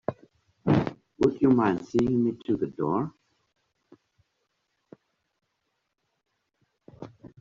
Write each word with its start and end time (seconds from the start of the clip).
Would 1.19 1.39
you 1.43 1.49
mind 1.51 1.85
seeing 1.85 2.23
me 2.23 2.31
to 2.47 2.57
the 2.57 2.65
door? 2.65 3.13